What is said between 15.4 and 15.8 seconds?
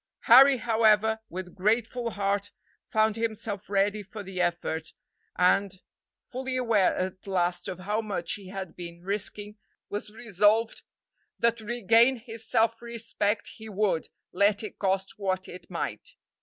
it